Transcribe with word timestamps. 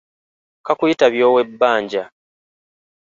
Kakuyitabya 0.65 1.23
ow'ebbanja. 1.29 2.03